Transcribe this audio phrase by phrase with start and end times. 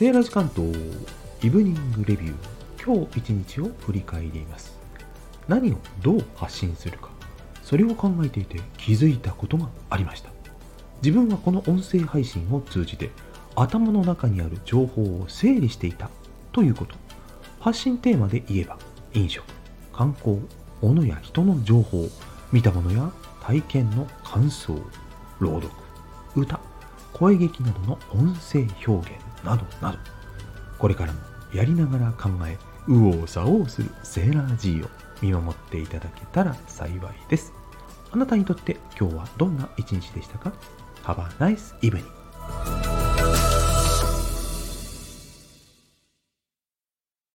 [0.00, 0.62] セーラー時間と
[1.42, 2.34] イブニングレビュー。
[2.82, 3.18] 今日。
[3.18, 4.74] 一日を振り返ります。
[5.46, 7.10] 何をどう発信するか。
[7.62, 10.30] それを考えていて気づいたことがありました。
[11.02, 13.10] 自分はこの音声配信を通じて
[13.54, 16.08] 頭の中にある情報を整理していた。
[16.52, 16.94] ということ。
[17.60, 18.78] 発信テーマで言えば
[19.12, 19.44] 飲食。
[19.92, 20.38] 観光。
[20.80, 22.08] 物や人の情報。
[22.52, 24.80] 見たものや体験の感想。
[25.40, 25.70] 朗読。
[26.34, 26.69] 歌
[27.12, 29.98] 声劇などの音声表現などなど
[30.78, 31.20] これからも
[31.52, 34.88] やりながら考え右往左往するセーラー G を
[35.20, 37.52] 見守っていただけたら幸いです。
[38.12, 40.52] あなたにとって今日はどんな一日でしたか
[41.04, 42.19] ？Have a nice evening.